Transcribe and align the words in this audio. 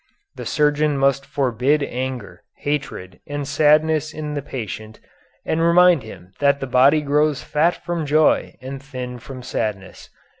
The 0.35 0.47
surgeon 0.47 0.97
must 0.97 1.27
forbid 1.27 1.83
anger, 1.83 2.41
hatred, 2.57 3.19
and 3.27 3.47
sadness 3.47 4.15
in 4.15 4.33
the 4.33 4.41
patient, 4.41 4.99
and 5.45 5.61
remind 5.61 6.01
him 6.01 6.31
that 6.39 6.59
the 6.59 6.65
body 6.65 7.01
grows 7.01 7.43
fat 7.43 7.75
from 7.85 8.07
joy 8.07 8.55
and 8.63 8.81
thin 8.81 9.19
from 9.19 9.43
sadness. 9.43 10.09